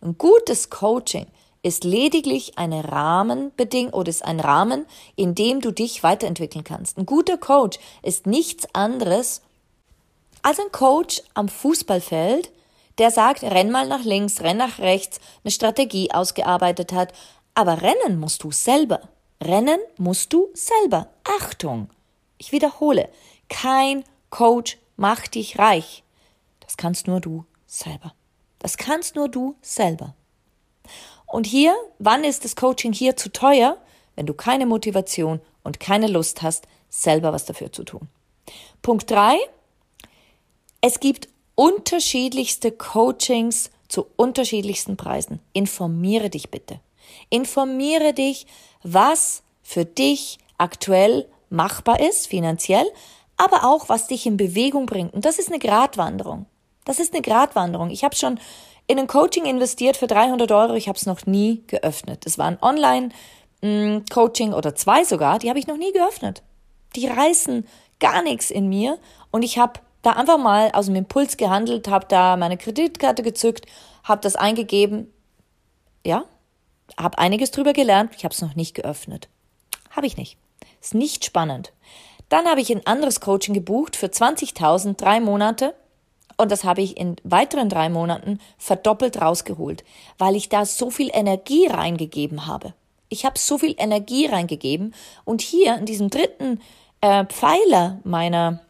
ein 0.00 0.16
gutes 0.16 0.70
Coaching 0.70 1.26
ist 1.62 1.84
lediglich 1.84 2.58
eine 2.58 2.90
Rahmenbedingung 2.90 3.92
oder 3.92 4.10
ist 4.10 4.24
ein 4.24 4.40
Rahmen, 4.40 4.86
in 5.16 5.34
dem 5.34 5.60
du 5.60 5.70
dich 5.70 6.02
weiterentwickeln 6.02 6.64
kannst. 6.64 6.98
Ein 6.98 7.06
guter 7.06 7.38
Coach 7.38 7.78
ist 8.02 8.26
nichts 8.26 8.66
anderes 8.74 9.42
als 10.42 10.58
ein 10.58 10.72
Coach 10.72 11.22
am 11.34 11.48
Fußballfeld, 11.48 12.50
der 12.98 13.10
sagt, 13.10 13.42
renn 13.42 13.70
mal 13.70 13.86
nach 13.86 14.04
links, 14.04 14.40
renn 14.40 14.56
nach 14.56 14.80
rechts, 14.80 15.20
eine 15.44 15.52
Strategie 15.52 16.10
ausgearbeitet 16.12 16.92
hat. 16.92 17.12
Aber 17.54 17.80
rennen 17.80 18.18
musst 18.18 18.42
du 18.42 18.50
selber. 18.50 19.00
Rennen 19.42 19.78
musst 19.98 20.32
du 20.32 20.48
selber. 20.54 21.08
Achtung! 21.38 21.90
Ich 22.38 22.50
wiederhole, 22.50 23.08
kein 23.48 24.04
Coach 24.30 24.78
macht 24.96 25.36
dich 25.36 25.58
reich. 25.58 26.02
Das 26.60 26.76
kannst 26.76 27.06
nur 27.06 27.20
du 27.20 27.44
selber. 27.66 28.14
Das 28.58 28.76
kannst 28.76 29.14
nur 29.14 29.28
du 29.28 29.54
selber. 29.62 30.14
Und 31.32 31.46
hier, 31.46 31.74
wann 31.98 32.24
ist 32.24 32.44
das 32.44 32.56
Coaching 32.56 32.92
hier 32.92 33.16
zu 33.16 33.32
teuer? 33.32 33.78
Wenn 34.16 34.26
du 34.26 34.34
keine 34.34 34.66
Motivation 34.66 35.40
und 35.64 35.80
keine 35.80 36.06
Lust 36.06 36.42
hast, 36.42 36.66
selber 36.90 37.32
was 37.32 37.46
dafür 37.46 37.72
zu 37.72 37.84
tun. 37.84 38.08
Punkt 38.82 39.10
drei: 39.10 39.38
Es 40.82 41.00
gibt 41.00 41.28
unterschiedlichste 41.54 42.70
Coachings 42.70 43.70
zu 43.88 44.06
unterschiedlichsten 44.16 44.98
Preisen. 44.98 45.40
Informiere 45.54 46.28
dich 46.28 46.50
bitte. 46.50 46.80
Informiere 47.30 48.12
dich, 48.12 48.46
was 48.82 49.42
für 49.62 49.86
dich 49.86 50.38
aktuell 50.58 51.26
machbar 51.48 52.00
ist, 52.00 52.26
finanziell, 52.26 52.86
aber 53.38 53.64
auch, 53.64 53.88
was 53.88 54.06
dich 54.06 54.26
in 54.26 54.36
Bewegung 54.36 54.84
bringt. 54.84 55.14
Und 55.14 55.24
das 55.24 55.38
ist 55.38 55.48
eine 55.48 55.58
Gratwanderung. 55.58 56.44
Das 56.84 56.98
ist 56.98 57.14
eine 57.14 57.22
Gratwanderung. 57.22 57.90
Ich 57.90 58.04
habe 58.04 58.16
schon 58.16 58.38
in 58.86 58.98
ein 58.98 59.06
Coaching 59.06 59.44
investiert 59.44 59.96
für 59.96 60.06
300 60.06 60.50
Euro. 60.52 60.74
Ich 60.74 60.88
habe 60.88 60.98
es 60.98 61.06
noch 61.06 61.26
nie 61.26 61.62
geöffnet. 61.66 62.26
Es 62.26 62.38
war 62.38 62.46
ein 62.46 62.58
Online-Coaching 62.60 64.50
mm, 64.50 64.54
oder 64.54 64.74
zwei 64.74 65.04
sogar. 65.04 65.38
Die 65.38 65.48
habe 65.48 65.58
ich 65.58 65.66
noch 65.66 65.76
nie 65.76 65.92
geöffnet. 65.92 66.42
Die 66.96 67.06
reißen 67.06 67.66
gar 68.00 68.22
nichts 68.22 68.50
in 68.50 68.68
mir. 68.68 68.98
Und 69.30 69.42
ich 69.42 69.58
habe 69.58 69.80
da 70.02 70.12
einfach 70.12 70.38
mal 70.38 70.70
aus 70.72 70.86
dem 70.86 70.96
Impuls 70.96 71.36
gehandelt, 71.36 71.88
habe 71.88 72.06
da 72.08 72.36
meine 72.36 72.58
Kreditkarte 72.58 73.22
gezückt, 73.22 73.66
habe 74.04 74.20
das 74.20 74.36
eingegeben. 74.36 75.12
Ja, 76.04 76.24
habe 76.98 77.18
einiges 77.18 77.52
drüber 77.52 77.72
gelernt. 77.72 78.12
Ich 78.16 78.24
habe 78.24 78.34
es 78.34 78.42
noch 78.42 78.56
nicht 78.56 78.74
geöffnet. 78.74 79.28
Habe 79.90 80.06
ich 80.06 80.16
nicht. 80.16 80.36
Ist 80.80 80.94
nicht 80.94 81.24
spannend. 81.24 81.72
Dann 82.28 82.46
habe 82.46 82.60
ich 82.60 82.72
ein 82.72 82.86
anderes 82.86 83.20
Coaching 83.20 83.54
gebucht 83.54 83.94
für 83.94 84.06
20.000, 84.06 84.96
drei 84.96 85.20
Monate. 85.20 85.74
Und 86.42 86.50
das 86.50 86.64
habe 86.64 86.82
ich 86.82 86.96
in 86.96 87.14
weiteren 87.22 87.68
drei 87.68 87.88
Monaten 87.88 88.40
verdoppelt 88.58 89.20
rausgeholt, 89.20 89.84
weil 90.18 90.34
ich 90.34 90.48
da 90.48 90.66
so 90.66 90.90
viel 90.90 91.08
Energie 91.12 91.68
reingegeben 91.68 92.48
habe. 92.48 92.74
Ich 93.08 93.24
habe 93.24 93.38
so 93.38 93.58
viel 93.58 93.76
Energie 93.78 94.26
reingegeben. 94.26 94.92
Und 95.24 95.40
hier 95.40 95.76
in 95.76 95.86
diesem 95.86 96.10
dritten 96.10 96.60
äh, 97.00 97.24
Pfeiler 97.26 98.00
meiner 98.02 98.60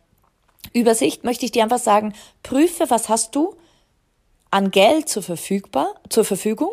Übersicht 0.75 1.25
möchte 1.25 1.47
ich 1.47 1.53
dir 1.53 1.63
einfach 1.63 1.79
sagen, 1.79 2.13
prüfe, 2.43 2.91
was 2.91 3.09
hast 3.09 3.35
du 3.35 3.57
an 4.51 4.71
Geld 4.71 5.09
zur, 5.09 5.23
verfügbar, 5.23 5.95
zur 6.11 6.27
Verfügung 6.27 6.73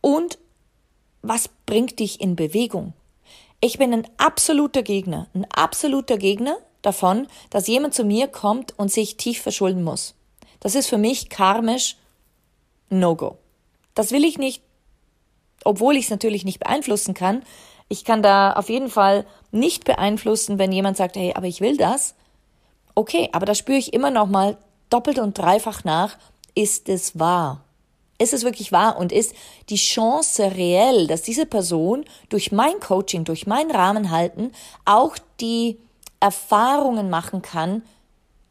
und 0.00 0.38
was 1.20 1.50
bringt 1.66 1.98
dich 1.98 2.22
in 2.22 2.36
Bewegung. 2.36 2.94
Ich 3.60 3.76
bin 3.76 3.92
ein 3.92 4.08
absoluter 4.16 4.82
Gegner, 4.82 5.26
ein 5.34 5.46
absoluter 5.50 6.16
Gegner 6.16 6.56
davon, 6.80 7.26
dass 7.50 7.66
jemand 7.66 7.92
zu 7.92 8.04
mir 8.04 8.28
kommt 8.28 8.78
und 8.78 8.90
sich 8.90 9.18
tief 9.18 9.42
verschulden 9.42 9.84
muss. 9.84 10.14
Das 10.60 10.74
ist 10.74 10.88
für 10.88 10.98
mich 10.98 11.28
karmisch 11.28 11.96
No-Go. 12.90 13.36
Das 13.94 14.12
will 14.12 14.24
ich 14.24 14.38
nicht, 14.38 14.62
obwohl 15.64 15.96
ich 15.96 16.04
es 16.04 16.10
natürlich 16.10 16.44
nicht 16.44 16.60
beeinflussen 16.60 17.14
kann. 17.14 17.42
Ich 17.88 18.04
kann 18.04 18.22
da 18.22 18.52
auf 18.52 18.68
jeden 18.68 18.90
Fall 18.90 19.26
nicht 19.50 19.84
beeinflussen, 19.84 20.58
wenn 20.58 20.72
jemand 20.72 20.96
sagt, 20.96 21.16
hey, 21.16 21.32
aber 21.34 21.46
ich 21.46 21.60
will 21.60 21.76
das. 21.76 22.14
Okay, 22.94 23.28
aber 23.32 23.46
da 23.46 23.54
spüre 23.54 23.78
ich 23.78 23.92
immer 23.92 24.10
noch 24.10 24.26
mal 24.26 24.58
doppelt 24.90 25.18
und 25.18 25.38
dreifach 25.38 25.84
nach, 25.84 26.16
ist 26.54 26.88
es 26.88 27.18
wahr? 27.18 27.64
Ist 28.18 28.34
es 28.34 28.42
wirklich 28.42 28.72
wahr 28.72 28.98
und 28.98 29.12
ist 29.12 29.32
die 29.68 29.76
Chance 29.76 30.56
reell, 30.56 31.06
dass 31.06 31.22
diese 31.22 31.46
Person 31.46 32.04
durch 32.28 32.50
mein 32.50 32.80
Coaching, 32.80 33.24
durch 33.24 33.46
meinen 33.46 33.70
Rahmen 33.70 34.10
halten, 34.10 34.50
auch 34.84 35.16
die 35.40 35.78
Erfahrungen 36.18 37.10
machen 37.10 37.42
kann, 37.42 37.82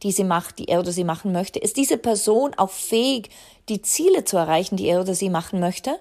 die 0.04 0.12
sie 0.12 0.24
macht, 0.24 0.60
die 0.60 0.68
er 0.68 0.80
oder 0.80 0.92
sie 0.92 1.04
machen 1.04 1.32
möchte? 1.32 1.60
Ist 1.60 1.78
diese 1.78 1.98
Person 1.98 2.54
auch 2.56 2.72
fähig, 2.72 3.30
die 3.70 3.82
Ziele 3.82 4.24
zu 4.24 4.38
erreichen, 4.38 4.78
die 4.78 4.88
er 4.88 5.02
oder 5.02 5.14
sie 5.14 5.30
machen 5.30 5.60
möchte? 5.60 6.00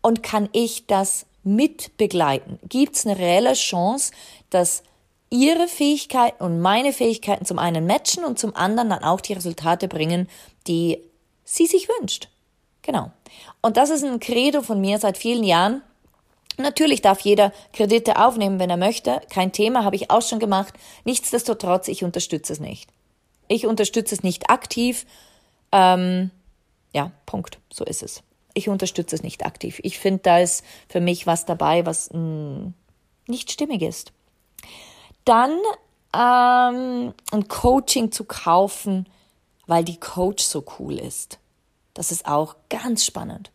Und 0.00 0.22
kann 0.22 0.48
ich 0.52 0.86
das 0.86 1.26
mitbegleiten? 1.42 2.58
Gibt 2.68 2.96
es 2.96 3.06
eine 3.06 3.18
reelle 3.18 3.54
Chance, 3.54 4.12
dass 4.50 4.82
ihre 5.30 5.68
Fähigkeiten 5.68 6.42
und 6.42 6.60
meine 6.60 6.92
Fähigkeiten 6.92 7.44
zum 7.44 7.58
einen 7.58 7.86
matchen 7.86 8.24
und 8.24 8.38
zum 8.38 8.54
anderen 8.54 8.90
dann 8.90 9.04
auch 9.04 9.20
die 9.20 9.32
Resultate 9.32 9.88
bringen, 9.88 10.28
die 10.66 10.98
sie 11.44 11.66
sich 11.66 11.88
wünscht? 11.88 12.28
Genau. 12.82 13.10
Und 13.62 13.76
das 13.76 13.90
ist 13.90 14.04
ein 14.04 14.20
Credo 14.20 14.62
von 14.62 14.80
mir 14.80 14.98
seit 14.98 15.18
vielen 15.18 15.44
Jahren. 15.44 15.82
Natürlich 16.56 17.02
darf 17.02 17.20
jeder 17.20 17.52
Kredite 17.72 18.24
aufnehmen, 18.24 18.58
wenn 18.58 18.70
er 18.70 18.76
möchte. 18.76 19.20
Kein 19.30 19.52
Thema, 19.52 19.84
habe 19.84 19.96
ich 19.96 20.10
auch 20.10 20.22
schon 20.22 20.38
gemacht. 20.38 20.74
Nichtsdestotrotz, 21.04 21.88
ich 21.88 22.04
unterstütze 22.04 22.52
es 22.52 22.60
nicht. 22.60 22.90
Ich 23.48 23.66
unterstütze 23.66 24.14
es 24.14 24.22
nicht 24.22 24.50
aktiv. 24.50 25.06
Ähm, 25.72 26.30
ja, 26.92 27.10
Punkt. 27.26 27.58
So 27.72 27.84
ist 27.84 28.02
es. 28.02 28.22
Ich 28.54 28.68
unterstütze 28.68 29.16
es 29.16 29.22
nicht 29.22 29.44
aktiv. 29.44 29.80
Ich 29.82 29.98
finde, 29.98 30.20
da 30.22 30.38
ist 30.38 30.64
für 30.88 31.00
mich 31.00 31.26
was 31.26 31.44
dabei, 31.44 31.84
was 31.86 32.10
mh, 32.12 32.18
mm, 32.18 32.74
nicht 33.26 33.50
stimmig 33.50 33.82
ist. 33.82 34.12
Dann 35.24 35.58
ähm, 36.14 37.14
ein 37.32 37.48
Coaching 37.48 38.12
zu 38.12 38.24
kaufen, 38.24 39.08
weil 39.66 39.84
die 39.84 39.98
Coach 39.98 40.44
so 40.44 40.64
cool 40.78 40.94
ist. 40.94 41.38
Das 41.94 42.12
ist 42.12 42.26
auch 42.26 42.54
ganz 42.68 43.04
spannend. 43.04 43.50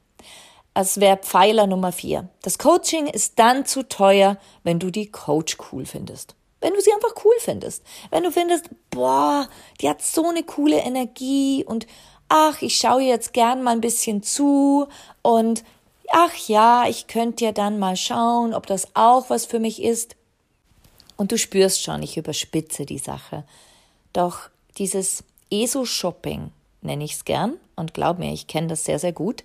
Es 0.82 1.02
wäre 1.02 1.18
Pfeiler 1.18 1.68
Nummer 1.68 1.92
vier. 1.92 2.30
Das 2.42 2.58
Coaching 2.58 3.08
ist 3.08 3.38
dann 3.38 3.66
zu 3.66 3.84
teuer, 3.84 4.38
wenn 4.64 4.80
du 4.80 4.92
die 4.92 5.12
Coach 5.12 5.58
cool 5.74 5.86
findest. 5.86 6.36
Wenn 6.62 6.74
du 6.74 6.80
sie 6.80 6.94
einfach 6.94 7.22
cool 7.26 7.34
findest. 7.40 7.84
Wenn 8.12 8.24
du 8.24 8.32
findest, 8.32 8.70
boah, 8.90 9.50
die 9.82 9.90
hat 9.90 10.02
so 10.02 10.30
eine 10.30 10.44
coole 10.44 10.78
Energie 10.78 11.66
und 11.66 11.86
ach, 12.30 12.62
ich 12.62 12.78
schaue 12.78 13.02
jetzt 13.02 13.34
gern 13.34 13.62
mal 13.62 13.72
ein 13.72 13.82
bisschen 13.82 14.24
zu 14.24 14.88
und 15.22 15.66
ach 16.12 16.34
ja, 16.48 16.86
ich 16.88 17.08
könnte 17.08 17.44
ja 17.44 17.52
dann 17.52 17.78
mal 17.78 17.98
schauen, 17.98 18.54
ob 18.54 18.66
das 18.66 18.96
auch 18.96 19.30
was 19.30 19.46
für 19.46 19.60
mich 19.60 19.84
ist. 19.84 20.16
Und 21.18 21.34
du 21.34 21.38
spürst 21.38 21.84
schon, 21.84 22.04
ich 22.04 22.16
überspitze 22.16 22.86
die 22.86 23.00
Sache. 23.00 23.44
Doch 24.14 24.50
dieses 24.78 25.26
ESO-Shopping 25.52 26.52
nenne 26.82 27.04
ich 27.04 27.16
es 27.16 27.26
gern 27.26 27.58
und 27.76 27.94
glaub 27.94 28.18
mir, 28.18 28.32
ich 28.32 28.48
kenne 28.48 28.68
das 28.68 28.86
sehr, 28.86 29.00
sehr 29.00 29.12
gut. 29.12 29.44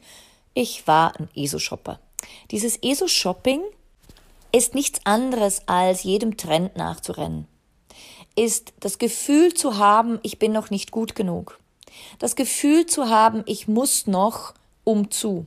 Ich 0.57 0.87
war 0.87 1.19
ein 1.19 1.29
ESO-Shopper. 1.35 1.99
Dieses 2.53 2.77
ESO-Shopping 2.81 3.61
ist 4.53 4.77
nichts 4.77 5.01
anderes 5.03 5.67
als 5.67 6.05
jedem 6.05 6.37
Trend 6.37 6.77
nachzurennen. 6.77 7.49
Ist 8.37 8.73
das 8.79 8.99
Gefühl 8.99 9.55
zu 9.55 9.79
haben, 9.79 10.21
ich 10.23 10.39
bin 10.39 10.53
noch 10.53 10.71
nicht 10.71 10.93
gut 10.93 11.17
genug. 11.17 11.59
Das 12.21 12.37
Gefühl 12.37 12.87
zu 12.87 13.09
haben, 13.09 13.43
ich 13.47 13.67
muss 13.67 14.07
noch 14.07 14.55
umzu. 14.85 15.47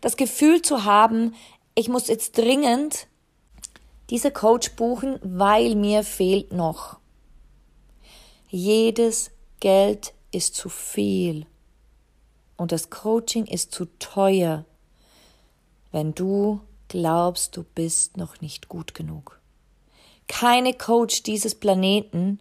Das 0.00 0.16
Gefühl 0.16 0.62
zu 0.62 0.84
haben, 0.84 1.34
ich 1.74 1.90
muss 1.90 2.08
jetzt 2.08 2.38
dringend 2.38 3.06
diese 4.08 4.30
Coach 4.30 4.72
buchen, 4.76 5.18
weil 5.22 5.74
mir 5.74 6.04
fehlt 6.04 6.52
noch. 6.54 6.96
Jedes 8.48 9.30
Geld 9.60 10.14
ist 10.32 10.54
zu 10.54 10.70
viel 10.70 11.44
und 12.58 12.72
das 12.72 12.90
Coaching 12.90 13.46
ist 13.46 13.72
zu 13.72 13.86
teuer, 13.98 14.66
wenn 15.90 16.14
du 16.14 16.60
glaubst, 16.88 17.56
du 17.56 17.62
bist 17.62 18.18
noch 18.18 18.42
nicht 18.42 18.68
gut 18.68 18.94
genug. 18.94 19.40
Keine 20.26 20.74
Coach 20.74 21.22
dieses 21.22 21.54
Planeten, 21.54 22.40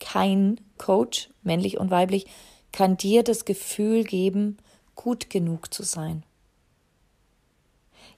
kein 0.00 0.60
Coach, 0.76 1.30
männlich 1.42 1.78
und 1.78 1.90
weiblich, 1.90 2.26
kann 2.72 2.96
dir 2.96 3.22
das 3.22 3.44
Gefühl 3.44 4.04
geben, 4.04 4.58
gut 4.94 5.30
genug 5.30 5.72
zu 5.72 5.84
sein. 5.84 6.24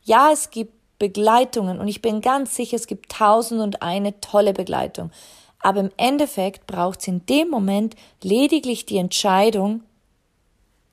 Ja, 0.03 0.31
es 0.33 0.51
gibt 0.51 0.73
Begleitungen 0.99 1.79
und 1.79 1.89
ich 1.89 2.01
bin 2.01 2.21
ganz 2.21 2.57
sicher, 2.57 2.77
es 2.77 2.87
gibt 2.87 3.13
tausend 3.13 3.61
und 3.61 3.83
eine 3.83 4.21
tolle 4.21 4.55
Begleitung. 4.55 5.11
Aber 5.59 5.81
im 5.81 5.91
Endeffekt 5.97 6.67
braucht 6.67 7.01
es 7.01 7.09
in 7.09 7.27
dem 7.27 7.51
Moment 7.51 7.97
lediglich 8.23 8.87
die 8.87 8.99
Entscheidung, 8.99 9.83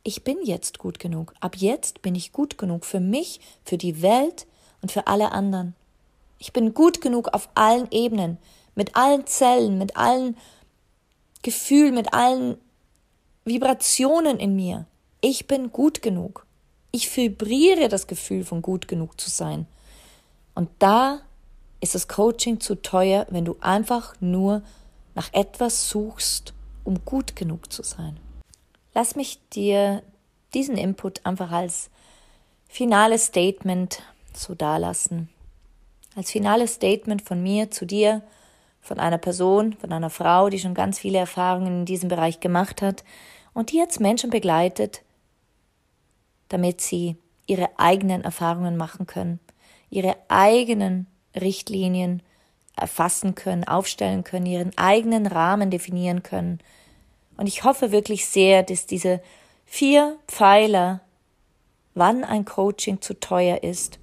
ich 0.04 0.24
bin 0.24 0.38
jetzt 0.44 0.80
gut 0.80 1.00
genug. 1.00 1.34
Ab 1.40 1.56
jetzt 1.58 2.02
bin 2.02 2.16
ich 2.16 2.32
gut 2.32 2.58
genug 2.58 2.86
für 2.86 3.00
mich, 3.00 3.40
für 3.64 3.78
die 3.78 4.02
Welt 4.02 4.48
und 4.82 4.92
für 4.92 5.08
alle 5.08 5.32
anderen. 5.32 5.76
Ich 6.40 6.54
bin 6.54 6.74
gut 6.74 7.02
genug 7.02 7.34
auf 7.34 7.50
allen 7.54 7.88
Ebenen, 7.92 8.38
mit 8.74 8.96
allen 8.96 9.28
Zellen, 9.28 9.78
mit 9.78 9.96
allen 9.96 10.36
Gefühlen, 11.44 11.94
mit 11.94 12.14
allen 12.14 12.58
Vibrationen 13.46 14.40
in 14.40 14.56
mir. 14.56 14.86
Ich 15.22 15.48
bin 15.48 15.72
gut 15.72 16.02
genug. 16.02 16.46
Ich 16.92 17.16
vibriere 17.16 17.90
das 17.90 18.08
Gefühl 18.08 18.44
von 18.44 18.62
gut 18.62 18.88
genug 18.88 19.20
zu 19.22 19.30
sein. 19.30 19.68
Und 20.56 20.70
da 20.80 21.22
ist 21.80 21.96
das 21.96 22.08
Coaching 22.08 22.60
zu 22.60 22.76
teuer, 22.76 23.28
wenn 23.30 23.46
du 23.46 23.56
einfach 23.62 24.16
nur 24.20 24.62
nach 25.16 25.32
etwas 25.34 25.90
suchst, 25.90 26.54
um 26.84 27.06
gut 27.06 27.36
genug 27.36 27.72
zu 27.72 27.84
sein. 27.84 28.18
Lass 28.94 29.16
mich 29.16 29.40
dir 29.50 30.04
diesen 30.54 30.78
Input 30.78 31.26
einfach 31.26 31.52
als 31.52 31.90
finales 32.68 33.26
Statement 33.28 34.02
so 34.34 34.56
dalassen. 34.56 35.30
Als 36.16 36.32
finales 36.32 36.76
Statement 36.76 37.22
von 37.22 37.42
mir 37.42 37.72
zu 37.72 37.86
dir, 37.86 38.22
von 38.82 39.00
einer 39.00 39.18
Person, 39.18 39.74
von 39.74 39.92
einer 39.94 40.10
Frau, 40.10 40.50
die 40.50 40.60
schon 40.60 40.74
ganz 40.74 41.00
viele 41.00 41.20
Erfahrungen 41.20 41.82
in 41.82 41.86
diesem 41.86 42.10
Bereich 42.10 42.40
gemacht 42.40 42.82
hat 42.82 43.04
und 43.54 43.72
die 43.72 43.78
jetzt 43.78 44.00
Menschen 44.00 44.30
begleitet, 44.30 45.04
damit 46.50 46.82
sie 46.82 47.16
ihre 47.46 47.70
eigenen 47.80 48.24
Erfahrungen 48.24 48.78
machen 48.78 49.06
können, 49.06 49.40
ihre 49.90 50.16
eigenen 50.28 51.08
Richtlinien 51.40 52.24
erfassen 52.76 53.36
können, 53.36 53.64
aufstellen 53.64 54.24
können, 54.24 54.46
ihren 54.46 54.78
eigenen 54.78 55.28
Rahmen 55.28 55.70
definieren 55.70 56.24
können. 56.24 56.60
Und 57.42 57.48
ich 57.48 57.64
hoffe 57.64 57.92
wirklich 57.92 58.28
sehr, 58.28 58.62
dass 58.62 58.86
diese 58.86 59.20
vier 59.66 60.20
Pfeiler, 60.28 61.02
wann 61.96 62.24
ein 62.24 62.46
Coaching 62.46 63.02
zu 63.02 63.20
teuer 63.20 63.64
ist, 63.64 63.98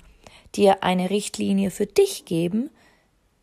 dir 0.56 0.82
eine 0.82 1.08
Richtlinie 1.08 1.70
für 1.70 1.86
dich 1.86 2.24
geben, 2.24 2.68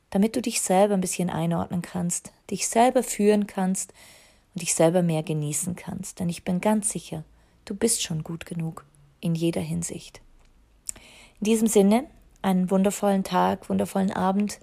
damit 0.10 0.36
du 0.36 0.42
dich 0.42 0.60
selber 0.60 0.96
ein 0.96 1.00
bisschen 1.00 1.30
einordnen 1.30 1.82
kannst, 1.82 2.34
dich 2.52 2.68
selber 2.68 3.04
führen 3.04 3.48
kannst 3.48 3.94
und 4.54 4.64
dich 4.64 4.76
selber 4.76 5.02
mehr 5.02 5.24
genießen 5.24 5.78
kannst. 5.78 6.20
Denn 6.20 6.28
ich 6.28 6.44
bin 6.44 6.60
ganz 6.60 6.90
sicher, 6.90 7.24
du 7.64 7.74
bist 7.74 8.04
schon 8.04 8.22
gut 8.22 8.46
genug 8.46 8.84
in 9.22 9.34
jeder 9.34 9.62
Hinsicht. 9.62 10.20
In 11.40 11.46
diesem 11.46 11.70
Sinne, 11.70 12.04
einen 12.42 12.70
wundervollen 12.70 13.24
Tag, 13.24 13.70
wundervollen 13.70 14.12
Abend 14.12 14.60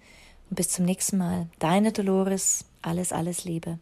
und 0.50 0.56
bis 0.56 0.68
zum 0.68 0.84
nächsten 0.84 1.16
Mal. 1.16 1.48
Deine 1.58 1.90
Dolores, 1.90 2.66
alles, 2.82 3.14
alles 3.14 3.44
Liebe. 3.46 3.78